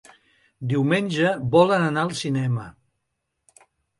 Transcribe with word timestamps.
Diumenge 0.71 1.33
volen 1.57 1.85
anar 1.91 2.05
al 2.07 2.15
cinema. 2.23 2.65